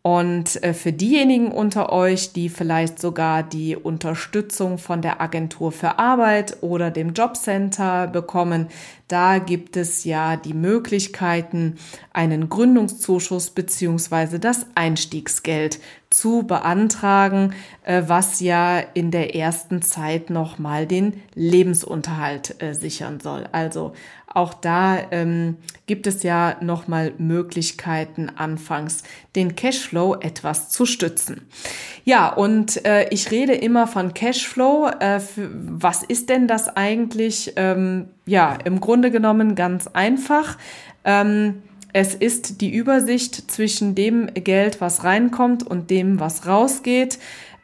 Und 0.00 0.62
äh, 0.64 0.72
für 0.72 0.94
diejenigen 0.94 1.52
unter 1.52 1.92
euch, 1.92 2.32
die 2.32 2.48
vielleicht 2.48 2.98
sogar 2.98 3.42
die 3.42 3.76
Unterstützung 3.76 4.78
von 4.78 5.02
der 5.02 5.20
Agentur 5.20 5.70
für 5.70 5.98
Arbeit 5.98 6.62
oder 6.62 6.90
dem 6.90 7.12
Jobcenter 7.12 8.06
bekommen, 8.06 8.68
da 9.10 9.38
gibt 9.38 9.76
es 9.76 10.04
ja 10.04 10.36
die 10.36 10.54
Möglichkeiten, 10.54 11.76
einen 12.12 12.48
Gründungszuschuss 12.48 13.50
beziehungsweise 13.50 14.38
das 14.38 14.66
Einstiegsgeld 14.74 15.80
zu 16.10 16.42
beantragen, 16.42 17.54
äh, 17.84 18.02
was 18.06 18.40
ja 18.40 18.80
in 18.80 19.10
der 19.10 19.36
ersten 19.36 19.80
Zeit 19.80 20.28
nochmal 20.28 20.86
den 20.86 21.22
Lebensunterhalt 21.34 22.60
äh, 22.62 22.74
sichern 22.74 23.20
soll. 23.20 23.48
Also 23.52 23.92
auch 24.32 24.54
da 24.54 24.98
ähm, 25.10 25.56
gibt 25.86 26.06
es 26.06 26.22
ja 26.22 26.56
nochmal 26.60 27.12
Möglichkeiten, 27.18 28.30
anfangs 28.36 29.02
den 29.34 29.56
Cashflow 29.56 30.16
etwas 30.20 30.68
zu 30.68 30.86
stützen. 30.86 31.48
Ja, 32.04 32.32
und 32.32 32.84
äh, 32.84 33.08
ich 33.10 33.32
rede 33.32 33.54
immer 33.54 33.88
von 33.88 34.14
Cashflow. 34.14 34.88
Äh, 35.00 35.20
was 35.36 36.04
ist 36.04 36.28
denn 36.28 36.46
das 36.46 36.68
eigentlich? 36.68 37.54
Ähm, 37.56 38.08
ja, 38.30 38.56
im 38.64 38.80
Grunde 38.80 39.10
genommen 39.10 39.56
ganz 39.56 39.88
einfach. 39.88 40.56
Ähm, 41.04 41.62
es 41.92 42.14
ist 42.14 42.60
die 42.60 42.72
Übersicht 42.72 43.50
zwischen 43.50 43.96
dem 43.96 44.32
Geld, 44.32 44.80
was 44.80 45.02
reinkommt 45.02 45.66
und 45.66 45.90
dem, 45.90 46.20
was 46.20 46.46
rausgeht. 46.46 47.18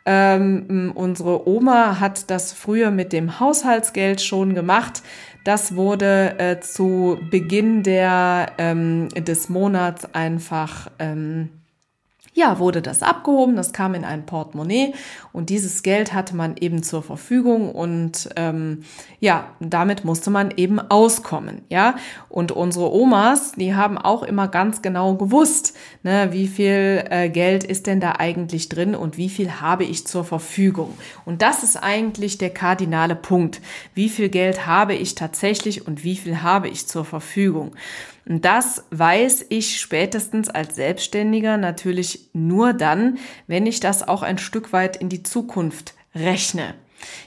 Ähm, 0.05 0.91
unsere 0.95 1.49
Oma 1.49 2.01
hat 2.01 2.31
das 2.31 2.53
früher 2.53 2.91
mit 2.91 3.13
dem 3.13 3.39
Haushaltsgeld 3.39 4.21
schon 4.21 4.55
gemacht. 4.55 5.03
Das 5.45 5.77
wurde 5.77 6.37
äh, 6.39 6.59
zu 6.59 7.21
Beginn 7.31 7.85
der, 7.85 8.53
ähm, 8.59 9.09
des 9.11 9.49
Monats 9.49 10.13
einfach 10.15 10.91
ähm, 10.99 11.51
ja, 12.37 12.59
wurde 12.59 12.83
das 12.83 13.03
abgehoben, 13.03 13.57
das 13.57 13.73
kam 13.73 13.95
in 13.95 14.05
ein 14.05 14.27
Portemonnaie 14.27 14.93
und 15.33 15.49
dieses 15.49 15.83
Geld 15.83 16.13
hatte 16.13 16.37
man 16.37 16.59
eben 16.59 16.83
zur 16.83 17.03
Verfügung 17.03 17.73
und 17.73 18.29
ähm, 18.37 18.85
ja, 19.21 19.47
damit 19.59 20.05
musste 20.05 20.29
man 20.29 20.51
eben 20.55 20.79
auskommen, 20.79 21.63
ja. 21.71 21.97
Und 22.29 22.53
unsere 22.53 22.93
Omas, 22.93 23.53
die 23.53 23.75
haben 23.75 23.97
auch 23.97 24.23
immer 24.23 24.49
ganz 24.49 24.83
genau 24.83 25.15
gewusst, 25.15 25.75
ne, 26.03 26.29
wie 26.33 26.47
viel 26.47 27.05
äh, 27.09 27.31
Geld 27.31 27.65
ist 27.65 27.87
denn 27.87 28.01
da 28.01 28.17
eigentlich 28.19 28.69
drin 28.69 28.95
und 28.95 29.17
wie 29.17 29.31
viel 29.31 29.63
habe 29.63 29.85
ich 29.85 30.07
zur 30.07 30.25
Verfügung. 30.25 30.93
Und 31.25 31.41
das 31.41 31.63
ist 31.63 31.77
eigentlich 31.77 32.37
der 32.37 32.51
kardinale 32.51 33.17
Punkt. 33.17 33.63
Wie 33.95 34.11
viel 34.11 34.29
Geld 34.29 34.67
habe 34.67 34.95
ich 34.95 35.15
tatsächlich 35.15 35.87
und 35.87 36.05
wie 36.05 36.17
viel 36.17 36.43
habe 36.43 36.69
ich 36.69 36.87
zur 36.87 37.07
Verfügung? 37.07 37.73
Und 38.29 38.45
das 38.45 38.85
weiß 38.91 39.47
ich 39.51 39.81
spätestens 39.81 40.49
als 40.49 40.75
Selbstständiger 40.75 41.57
natürlich 41.57 42.29
nur 42.33 42.73
dann, 42.73 43.19
wenn 43.47 43.67
ich 43.67 43.81
das 43.81 44.07
auch 44.07 44.23
ein 44.23 44.39
Stück 44.39 44.73
weit 44.73 44.97
in 44.97 45.09
die 45.09 45.23
Zukunft 45.23 45.95
rechne. 46.15 46.75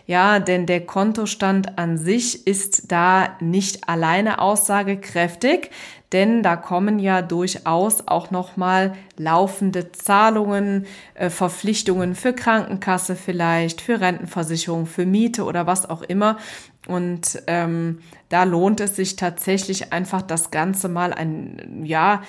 Ja, 0.08 0.40
denn 0.40 0.66
der 0.66 0.86
Kontostand 0.86 1.78
an 1.78 1.98
sich 1.98 2.48
ist 2.48 2.92
da 2.92 3.38
nicht 3.40 3.88
alleine 3.88 4.40
aussagekräftig, 4.40 5.70
denn 6.12 6.42
da 6.42 6.56
kommen 6.56 6.98
ja 6.98 7.22
durchaus 7.22 8.08
auch 8.08 8.32
nochmal 8.32 8.94
laufende 9.16 9.92
Zahlungen, 9.92 10.88
äh, 11.14 11.30
Verpflichtungen 11.30 12.16
für 12.16 12.34
Krankenkasse 12.34 13.16
vielleicht, 13.16 13.82
für 13.82 14.02
Rentenversicherung, 14.02 14.88
für 14.88 15.06
Miete 15.06 15.44
oder 15.44 15.68
was 15.68 15.88
auch 15.88 16.02
immer. 16.02 16.38
Und 16.90 17.42
ähm, 17.48 18.00
da 18.30 18.44
lohnt 18.44 18.80
es 18.80 18.96
sich 18.96 19.16
tatsächlich 19.16 19.94
einfach 19.94 20.22
das 20.22 20.52
Ganze 20.52 20.90
mal 20.90 21.14
ein, 21.14 21.84
ja, 21.86 22.22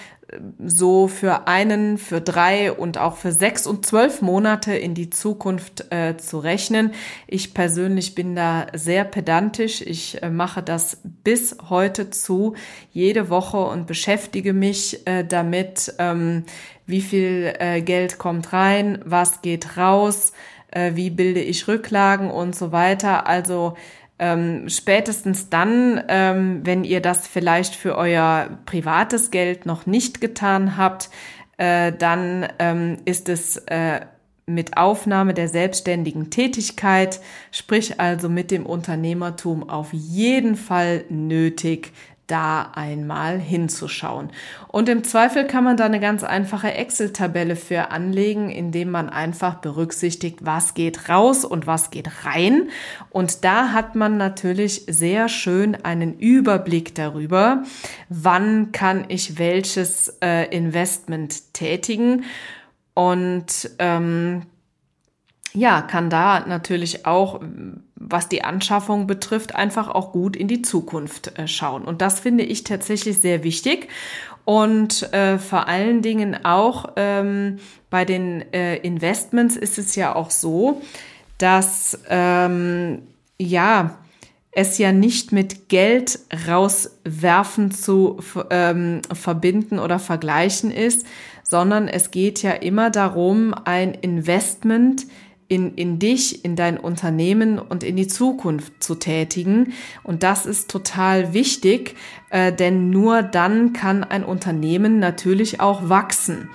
so 0.65 1.09
für 1.09 1.49
einen, 1.49 1.99
für 1.99 2.21
drei 2.21 2.73
und 2.73 2.99
auch 2.99 3.17
für 3.17 3.33
sechs 3.33 3.67
und 3.67 3.85
zwölf 3.85 4.23
Monate 4.23 4.75
in 4.75 4.95
die 4.95 5.11
Zukunft 5.11 5.87
äh, 5.91 6.17
zu 6.17 6.39
rechnen. 6.39 6.93
Ich 7.27 7.55
persönlich 7.55 8.15
bin 8.15 8.37
da 8.37 8.67
sehr 8.75 9.05
pedantisch. 9.05 9.81
Ich 9.81 10.23
äh, 10.23 10.31
mache 10.31 10.63
das 10.63 11.01
bis 11.25 11.57
heute 11.69 12.11
zu 12.11 12.55
jede 12.93 13.29
Woche 13.31 13.59
und 13.59 13.87
beschäftige 13.87 14.53
mich 14.53 15.07
äh, 15.07 15.25
damit, 15.25 15.95
ähm, 15.99 16.45
wie 16.87 17.01
viel 17.01 17.55
äh, 17.59 17.81
Geld 17.83 18.19
kommt 18.19 18.53
rein, 18.53 19.01
was 19.05 19.43
geht 19.43 19.77
raus, 19.77 20.33
äh, 20.71 20.93
wie 20.95 21.11
bilde 21.11 21.41
ich 21.41 21.67
Rücklagen 21.67 22.31
und 22.31 22.55
so 22.55 22.73
weiter. 22.73 23.27
Also 23.27 23.77
ähm, 24.21 24.69
spätestens 24.69 25.49
dann, 25.49 26.05
ähm, 26.09 26.61
wenn 26.63 26.85
ihr 26.85 27.01
das 27.01 27.27
vielleicht 27.27 27.75
für 27.75 27.97
euer 27.97 28.59
privates 28.67 29.31
Geld 29.31 29.65
noch 29.65 29.87
nicht 29.87 30.21
getan 30.21 30.77
habt, 30.77 31.09
äh, 31.57 31.91
dann 31.93 32.47
ähm, 32.59 32.99
ist 33.07 33.31
es 33.31 33.57
äh, 33.67 34.01
mit 34.45 34.77
Aufnahme 34.77 35.33
der 35.33 35.49
selbstständigen 35.49 36.31
Tätigkeit, 36.31 37.21
sprich 37.51 37.99
also 37.99 38.29
mit 38.29 38.51
dem 38.51 38.67
Unternehmertum 38.67 39.69
auf 39.69 39.93
jeden 39.93 40.57
Fall 40.57 41.05
nötig, 41.09 41.93
da 42.31 42.71
einmal 42.75 43.39
hinzuschauen. 43.39 44.31
Und 44.69 44.89
im 44.89 45.05
Zweifel 45.05 45.47
kann 45.47 45.65
man 45.65 45.77
da 45.77 45.85
eine 45.85 46.01
ganz 46.01 46.23
einfache 46.23 46.73
Excel-Tabelle 46.73 47.57
für 47.57 47.91
anlegen, 47.91 48.51
indem 48.51 48.91
man 48.91 49.09
einfach 49.09 49.57
berücksichtigt, 49.57 50.41
was 50.43 50.75
geht 50.75 51.09
raus 51.09 51.45
und 51.45 51.67
was 51.67 51.91
geht 51.91 52.25
rein. 52.25 52.69
Und 53.11 53.45
da 53.45 53.73
hat 53.73 53.95
man 53.95 54.17
natürlich 54.17 54.85
sehr 54.89 55.29
schön 55.29 55.77
einen 55.85 56.19
Überblick 56.19 56.95
darüber, 56.95 57.65
wann 58.09 58.73
kann 58.73 59.05
ich 59.09 59.39
welches 59.39 60.17
äh, 60.23 60.45
Investment 60.57 61.53
tätigen. 61.53 62.25
Und 62.95 63.71
ähm, 63.79 64.43
ja, 65.53 65.83
kann 65.83 66.11
da 66.11 66.47
natürlich 66.47 67.07
auch, 67.07 67.41
was 68.01 68.29
die 68.29 68.43
Anschaffung 68.43 69.07
betrifft, 69.07 69.55
einfach 69.55 69.89
auch 69.89 70.11
gut 70.11 70.35
in 70.35 70.49
die 70.49 70.63
Zukunft 70.63 71.39
äh, 71.39 71.47
schauen. 71.47 71.85
Und 71.85 72.01
das 72.01 72.19
finde 72.19 72.45
ich 72.45 72.65
tatsächlich 72.65 73.19
sehr 73.19 73.45
wichtig. 73.45 73.89
Und 74.47 75.13
äh, 75.13 75.39
vor 75.39 75.69
allen 75.69 76.01
Dingen 76.01 76.45
auch 76.45 76.95
ähm, 76.97 77.59
bei 77.91 78.05
den 78.05 78.53
äh, 78.53 78.77
Investments 78.77 79.55
ist 79.55 79.79
es 79.79 79.95
ja 79.95 80.15
auch 80.17 80.31
so, 80.31 80.81
dass 81.39 82.01
ähm, 82.09 83.03
ja 83.39 83.99
es 84.53 84.79
ja 84.79 84.93
nicht 84.93 85.31
mit 85.31 85.69
Geld 85.69 86.19
rauswerfen 86.49 87.71
zu 87.71 88.19
ähm, 88.51 89.03
verbinden 89.13 89.79
oder 89.79 89.99
vergleichen 89.99 90.71
ist, 90.71 91.07
sondern 91.45 91.87
es 91.87 92.11
geht 92.11 92.43
ja 92.43 92.53
immer 92.53 92.91
darum, 92.91 93.55
ein 93.65 93.93
Investment 93.93 95.07
in, 95.51 95.75
in 95.75 95.99
dich, 95.99 96.45
in 96.45 96.55
dein 96.55 96.79
Unternehmen 96.79 97.59
und 97.59 97.83
in 97.83 97.97
die 97.97 98.07
Zukunft 98.07 98.73
zu 98.79 98.95
tätigen. 98.95 99.73
Und 100.05 100.23
das 100.23 100.47
ist 100.47 100.71
total 100.71 101.35
wichtig, 101.35 101.97
äh, 102.31 102.53
denn 102.53 102.89
nur 102.91 103.25
dann 103.25 103.73
kann 103.73 104.05
ein 104.05 104.23
Unternehmen 104.23 105.01
natürlich 105.01 105.59
auch 105.61 105.89
wachsen. 105.89 106.49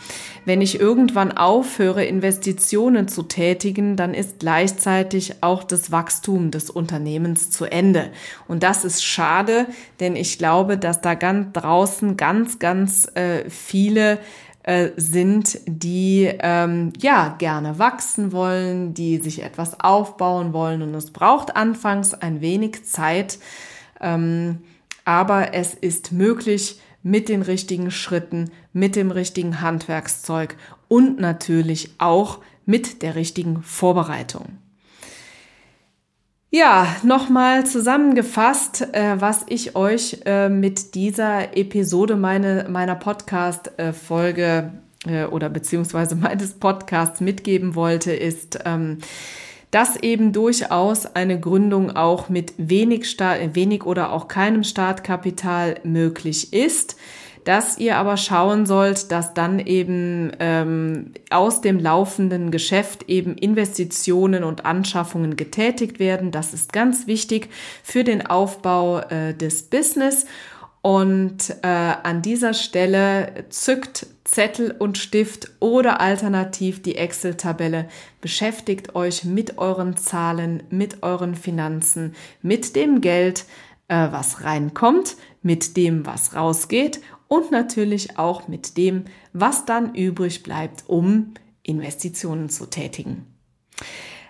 Wenn 0.45 0.61
ich 0.61 0.79
irgendwann 0.79 1.33
aufhöre, 1.33 2.05
Investitionen 2.05 3.09
zu 3.09 3.23
tätigen, 3.23 3.97
dann 3.97 4.13
ist 4.13 4.39
gleichzeitig 4.39 5.43
auch 5.43 5.65
das 5.65 5.91
Wachstum 5.91 6.49
des 6.49 6.69
Unternehmens 6.69 7.51
zu 7.51 7.65
Ende. 7.65 8.11
Und 8.47 8.63
das 8.63 8.85
ist 8.85 9.03
schade, 9.03 9.65
denn 9.99 10.15
ich 10.15 10.37
glaube, 10.37 10.77
dass 10.77 11.01
da 11.01 11.15
ganz 11.15 11.51
draußen 11.51 12.15
ganz, 12.15 12.59
ganz 12.59 13.11
äh, 13.15 13.49
viele 13.49 14.19
äh, 14.65 14.89
sind, 14.97 15.59
die 15.67 16.27
ähm, 16.39 16.91
ja 16.99 17.35
gerne 17.37 17.77
wachsen 17.77 18.31
wollen, 18.31 18.95
die 18.95 19.19
sich 19.19 19.43
etwas 19.43 19.79
aufbauen 19.79 20.53
wollen 20.53 20.81
und 20.81 20.95
es 20.95 21.11
braucht 21.11 21.55
anfangs 21.55 22.15
ein 22.15 22.41
wenig 22.41 22.83
Zeit, 22.83 23.37
ähm, 24.01 24.63
aber 25.03 25.53
es 25.53 25.75
ist 25.75 26.11
möglich 26.11 26.81
mit 27.03 27.29
den 27.29 27.43
richtigen 27.43 27.91
Schritten, 27.91 28.49
mit 28.73 28.95
dem 28.95 29.11
richtigen 29.11 29.61
Handwerkszeug 29.61 30.57
und 30.87 31.19
natürlich 31.19 31.91
auch 31.99 32.39
mit 32.65 33.03
der 33.03 33.13
richtigen 33.13 33.61
Vorbereitung. 33.61 34.57
Ja, 36.57 36.95
nochmal 37.03 37.65
zusammengefasst, 37.65 38.87
äh, 38.93 39.19
was 39.19 39.43
ich 39.49 39.75
euch 39.75 40.21
äh, 40.25 40.47
mit 40.47 40.95
dieser 40.95 41.57
Episode 41.57 42.15
meine, 42.15 42.67
meiner 42.69 42.95
Podcast-Folge 42.95 44.71
äh, 45.05 45.25
oder 45.25 45.49
beziehungsweise 45.49 46.15
meines 46.15 46.53
Podcasts 46.53 47.19
mitgeben 47.19 47.75
wollte, 47.75 48.13
ist, 48.13 48.57
ähm, 48.63 48.99
dass 49.69 49.97
eben 49.97 50.31
durchaus 50.31 51.05
eine 51.05 51.37
Gründung 51.37 51.93
auch 51.93 52.29
mit 52.29 52.53
wenig, 52.55 53.17
wenig 53.19 53.83
oder 53.83 54.13
auch 54.13 54.29
keinem 54.29 54.63
Startkapital 54.63 55.81
möglich 55.83 56.53
ist 56.53 56.95
dass 57.45 57.77
ihr 57.77 57.97
aber 57.97 58.17
schauen 58.17 58.65
sollt, 58.65 59.11
dass 59.11 59.33
dann 59.33 59.59
eben 59.59 60.31
ähm, 60.39 61.11
aus 61.29 61.61
dem 61.61 61.79
laufenden 61.79 62.49
Geschäft 62.51 63.07
eben 63.07 63.37
Investitionen 63.37 64.43
und 64.43 64.65
Anschaffungen 64.65 65.35
getätigt 65.35 65.99
werden. 65.99 66.31
Das 66.31 66.53
ist 66.53 66.73
ganz 66.73 67.07
wichtig 67.07 67.49
für 67.83 68.03
den 68.03 68.25
Aufbau 68.25 68.99
äh, 68.99 69.33
des 69.35 69.63
Business. 69.63 70.25
Und 70.81 71.55
äh, 71.61 71.67
an 71.67 72.21
dieser 72.21 72.53
Stelle 72.53 73.45
zückt 73.49 74.07
Zettel 74.23 74.71
und 74.71 74.97
Stift 74.97 75.51
oder 75.59 76.01
alternativ 76.01 76.81
die 76.81 76.95
Excel-Tabelle. 76.95 77.87
Beschäftigt 78.21 78.95
euch 78.95 79.23
mit 79.23 79.59
euren 79.59 79.97
Zahlen, 79.97 80.63
mit 80.71 81.03
euren 81.03 81.35
Finanzen, 81.35 82.15
mit 82.41 82.75
dem 82.75 83.01
Geld, 83.01 83.45
äh, 83.87 84.07
was 84.11 84.43
reinkommt, 84.43 85.15
mit 85.43 85.77
dem, 85.77 86.07
was 86.07 86.35
rausgeht 86.35 87.01
und 87.27 87.51
natürlich 87.51 88.17
auch 88.17 88.47
mit 88.47 88.77
dem, 88.77 89.05
was 89.33 89.65
dann 89.65 89.95
übrig 89.95 90.43
bleibt, 90.43 90.83
um 90.87 91.33
Investitionen 91.63 92.49
zu 92.49 92.67
tätigen. 92.67 93.25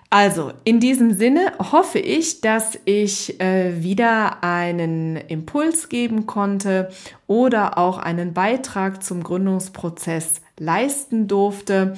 Also, 0.09 0.53
in 0.63 0.79
diesem 0.79 1.13
Sinne 1.13 1.51
hoffe 1.59 1.99
ich, 1.99 2.39
dass 2.39 2.79
ich 2.85 3.39
äh, 3.41 3.83
wieder 3.83 4.43
einen 4.43 5.17
Impuls 5.17 5.89
geben 5.89 6.25
konnte 6.25 6.89
oder 7.27 7.77
auch 7.77 7.97
einen 7.97 8.33
Beitrag 8.33 9.03
zum 9.03 9.23
Gründungsprozess 9.23 10.41
leisten 10.57 11.27
durfte. 11.27 11.95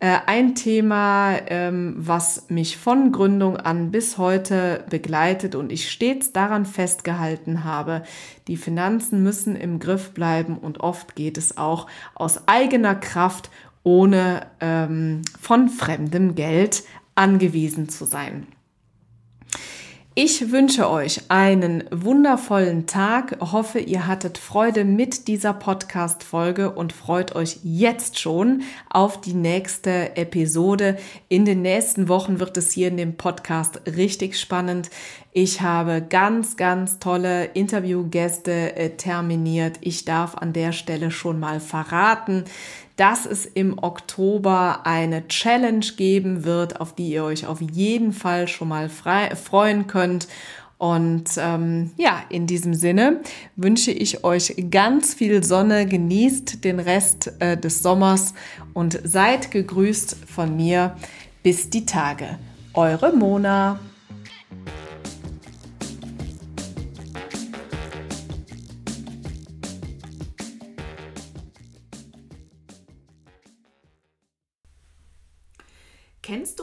Äh, 0.00 0.18
ein 0.26 0.54
Thema, 0.54 1.38
ähm, 1.48 1.94
was 1.98 2.48
mich 2.48 2.76
von 2.76 3.10
Gründung 3.10 3.56
an 3.56 3.90
bis 3.90 4.16
heute 4.16 4.84
begleitet 4.88 5.56
und 5.56 5.72
ich 5.72 5.90
stets 5.90 6.32
daran 6.32 6.66
festgehalten 6.66 7.64
habe, 7.64 8.04
die 8.46 8.56
Finanzen 8.56 9.24
müssen 9.24 9.56
im 9.56 9.80
Griff 9.80 10.12
bleiben 10.12 10.56
und 10.56 10.78
oft 10.80 11.16
geht 11.16 11.36
es 11.36 11.58
auch 11.58 11.88
aus 12.14 12.46
eigener 12.46 12.94
Kraft, 12.94 13.50
ohne 13.82 14.46
ähm, 14.60 15.22
von 15.40 15.68
fremdem 15.68 16.36
Geld 16.36 16.84
angewiesen 17.16 17.88
zu 17.88 18.04
sein. 18.04 18.46
Ich 20.20 20.50
wünsche 20.50 20.90
euch 20.90 21.20
einen 21.28 21.84
wundervollen 21.92 22.88
Tag, 22.88 23.38
hoffe, 23.40 23.78
ihr 23.78 24.08
hattet 24.08 24.36
Freude 24.36 24.84
mit 24.84 25.28
dieser 25.28 25.52
Podcast-Folge 25.52 26.72
und 26.72 26.92
freut 26.92 27.36
euch 27.36 27.60
jetzt 27.62 28.18
schon 28.18 28.62
auf 28.90 29.20
die 29.20 29.34
nächste 29.34 30.16
Episode. 30.16 30.98
In 31.28 31.44
den 31.44 31.62
nächsten 31.62 32.08
Wochen 32.08 32.40
wird 32.40 32.56
es 32.56 32.72
hier 32.72 32.88
in 32.88 32.96
dem 32.96 33.16
Podcast 33.16 33.80
richtig 33.86 34.36
spannend. 34.40 34.90
Ich 35.32 35.60
habe 35.60 36.02
ganz, 36.02 36.56
ganz 36.56 36.98
tolle 36.98 37.44
Interviewgäste 37.54 38.74
äh, 38.74 38.90
terminiert. 38.96 39.76
Ich 39.82 40.04
darf 40.04 40.34
an 40.34 40.52
der 40.52 40.72
Stelle 40.72 41.12
schon 41.12 41.38
mal 41.38 41.60
verraten, 41.60 42.42
dass 42.98 43.26
es 43.26 43.46
im 43.46 43.78
Oktober 43.78 44.80
eine 44.84 45.26
Challenge 45.28 45.86
geben 45.96 46.44
wird, 46.44 46.80
auf 46.80 46.94
die 46.94 47.10
ihr 47.10 47.22
euch 47.22 47.46
auf 47.46 47.60
jeden 47.60 48.12
Fall 48.12 48.48
schon 48.48 48.68
mal 48.68 48.88
frei, 48.88 49.34
freuen 49.36 49.86
könnt. 49.86 50.26
Und 50.78 51.30
ähm, 51.38 51.92
ja, 51.96 52.22
in 52.28 52.48
diesem 52.48 52.74
Sinne 52.74 53.20
wünsche 53.54 53.92
ich 53.92 54.24
euch 54.24 54.54
ganz 54.70 55.14
viel 55.14 55.44
Sonne, 55.44 55.86
genießt 55.86 56.64
den 56.64 56.80
Rest 56.80 57.32
äh, 57.38 57.56
des 57.56 57.82
Sommers 57.82 58.34
und 58.74 59.00
seid 59.04 59.52
gegrüßt 59.52 60.16
von 60.26 60.56
mir. 60.56 60.96
Bis 61.44 61.70
die 61.70 61.86
Tage. 61.86 62.38
Eure 62.74 63.12
Mona. 63.12 63.78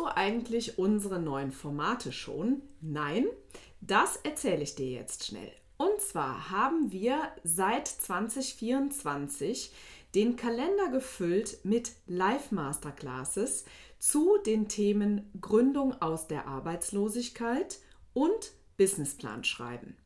Eigentlich 0.06 0.78
unsere 0.78 1.20
neuen 1.20 1.52
Formate 1.52 2.12
schon? 2.12 2.62
Nein? 2.82 3.26
Das 3.82 4.18
erzähle 4.18 4.63
ich 4.63 4.76
dir 4.76 4.89
jetzt 4.89 5.26
schnell. 5.26 5.52
Und 5.78 6.02
zwar 6.02 6.50
haben 6.50 6.91
wir 6.91 7.20
seit 7.44 7.88
2024 7.88 9.72
den 10.15 10.38
Kalender 10.38 10.89
gefüllt 10.89 11.60
mit 11.63 11.91
Live-Masterclasses 12.08 13.65
zu 14.00 14.38
den 14.46 14.68
Themen 14.70 15.30
Gründung 15.41 16.02
aus 16.02 16.28
der 16.28 16.48
Arbeitslosigkeit 16.48 17.80
und 18.13 18.54
Businessplan 18.78 19.44
schreiben. 19.44 19.98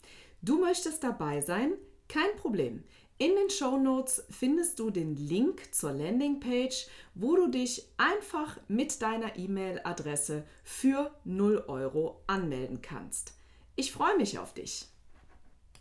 Du 0.42 0.60
möchtest 0.60 1.04
dabei 1.04 1.42
sein? 1.42 1.74
Kein 2.08 2.36
Problem. 2.38 2.84
In 3.21 3.36
den 3.36 3.49
Show 3.49 3.75
Notes 3.77 4.23
findest 4.29 4.79
du 4.79 4.91
den 4.91 5.17
Link 5.17 5.75
zur 5.75 5.91
Landingpage, 5.91 6.88
wo 7.15 7.36
du 7.36 7.47
dich 7.47 7.86
einfach 7.97 8.58
mit 8.69 9.01
deiner 9.01 9.36
E-Mail-Adresse 9.36 10.45
für 10.63 11.12
0 11.25 11.65
Euro 11.67 12.23
anmelden 12.27 12.82
kannst. 12.82 13.34
Ich 13.75 13.91
freue 13.91 14.15
mich 14.15 14.39
auf 14.39 14.53
dich. 14.53 14.88